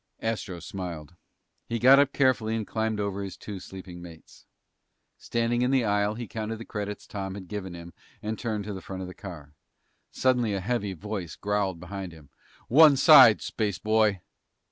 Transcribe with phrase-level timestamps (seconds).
[0.19, 1.15] Astro smiled.
[1.69, 4.47] He got up carefully and climbed over his two sleeping mates.
[5.19, 8.73] Standing in the aisle, he counted the credits Tom had given him and turned to
[8.73, 9.53] the front of the car.
[10.09, 12.31] Suddenly a heavy voice growled behind him.
[12.67, 14.21] "One side, spaceboy!"